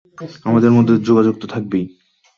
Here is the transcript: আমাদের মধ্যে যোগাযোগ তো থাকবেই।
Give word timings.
আমাদের 0.45 0.71
মধ্যে 0.71 0.93
যোগাযোগ 0.99 1.35
তো 1.39 1.45
থাকবেই। 1.47 1.85